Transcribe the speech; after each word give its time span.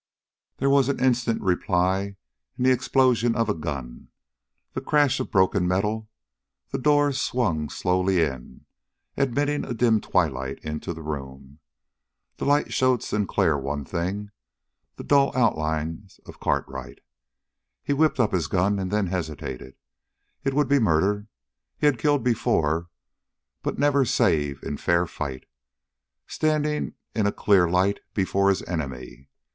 There 0.57 0.67
was 0.71 0.89
an 0.89 0.99
instant 0.99 1.43
reply 1.43 2.15
in 2.57 2.63
the 2.63 2.71
explosion 2.71 3.35
of 3.35 3.49
a 3.49 3.53
gun, 3.53 4.07
the 4.73 4.81
crash 4.81 5.19
of 5.19 5.29
broken 5.29 5.67
metal, 5.67 6.09
the 6.71 6.79
door 6.79 7.13
swung 7.13 7.69
slowly 7.69 8.19
in, 8.23 8.65
admitting 9.15 9.63
a 9.63 9.75
dim 9.75 10.01
twilight 10.01 10.57
into 10.63 10.95
the 10.95 11.03
room. 11.03 11.59
The 12.37 12.45
light 12.45 12.73
showed 12.73 13.03
Sinclair 13.03 13.59
one 13.59 13.85
thing 13.85 14.31
the 14.95 15.03
dull 15.03 15.37
outlines 15.37 16.19
of 16.25 16.39
Cartwright. 16.39 17.01
He 17.83 17.93
whipped 17.93 18.19
up 18.19 18.31
his 18.33 18.47
gun 18.47 18.79
and 18.79 18.89
then 18.89 19.05
hesitated. 19.05 19.75
It 20.43 20.55
would 20.55 20.67
be 20.67 20.79
murder. 20.79 21.27
He 21.77 21.85
had 21.85 21.99
killed 21.99 22.23
before, 22.23 22.89
but 23.61 23.77
never 23.77 24.03
save 24.05 24.63
in 24.63 24.77
fair 24.77 25.05
fight, 25.05 25.45
standing 26.25 26.95
in 27.13 27.27
a 27.27 27.31
clear 27.31 27.69
light 27.69 27.99
before 28.15 28.49
his 28.49 28.63
enemy. 28.63 29.29